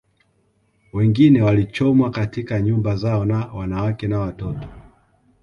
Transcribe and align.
Wengine 0.93 1.41
walichomwa 1.41 2.11
katika 2.11 2.61
nyumba 2.61 2.95
zao 2.95 3.25
na 3.25 3.45
wanawake 3.45 4.07
na 4.07 4.19
watoto 4.19 4.67